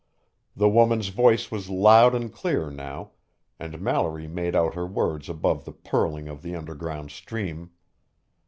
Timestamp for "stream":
7.11-7.69